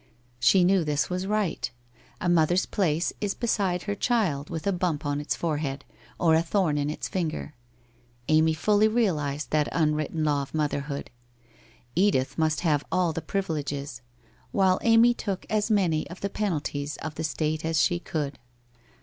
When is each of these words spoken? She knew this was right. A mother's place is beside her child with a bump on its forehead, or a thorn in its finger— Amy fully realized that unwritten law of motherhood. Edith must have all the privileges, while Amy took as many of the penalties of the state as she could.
She 0.39 0.63
knew 0.63 0.83
this 0.83 1.11
was 1.11 1.27
right. 1.27 1.69
A 2.19 2.27
mother's 2.27 2.65
place 2.65 3.13
is 3.21 3.35
beside 3.35 3.83
her 3.83 3.93
child 3.93 4.49
with 4.49 4.65
a 4.65 4.73
bump 4.73 5.05
on 5.05 5.21
its 5.21 5.35
forehead, 5.35 5.85
or 6.17 6.33
a 6.33 6.41
thorn 6.41 6.79
in 6.79 6.89
its 6.89 7.07
finger— 7.07 7.53
Amy 8.27 8.55
fully 8.55 8.87
realized 8.87 9.51
that 9.51 9.69
unwritten 9.71 10.23
law 10.23 10.41
of 10.41 10.55
motherhood. 10.55 11.11
Edith 11.95 12.35
must 12.35 12.61
have 12.61 12.83
all 12.91 13.13
the 13.13 13.21
privileges, 13.21 14.01
while 14.51 14.79
Amy 14.81 15.13
took 15.13 15.45
as 15.51 15.69
many 15.69 16.09
of 16.09 16.21
the 16.21 16.31
penalties 16.31 16.97
of 16.97 17.13
the 17.13 17.23
state 17.23 17.63
as 17.63 17.79
she 17.79 17.99
could. 17.99 18.39